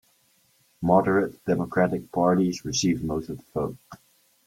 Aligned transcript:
Moderate 0.81 1.45
democratic 1.45 2.11
parties 2.11 2.65
received 2.65 3.03
most 3.03 3.29
of 3.29 3.37
the 3.37 3.43
vote. 3.53 3.77